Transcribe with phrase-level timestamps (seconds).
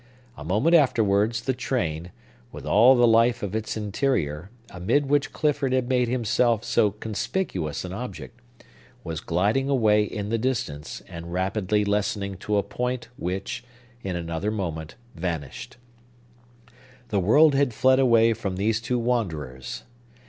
[0.35, 5.87] A moment afterwards, the train—with all the life of its interior, amid which Clifford had
[5.87, 12.57] made himself so conspicuous an object—was gliding away in the distance, and rapidly lessening to
[12.57, 13.63] a point which,
[14.01, 15.77] in another moment, vanished.
[17.09, 19.83] The world had fled away from these two wanderers.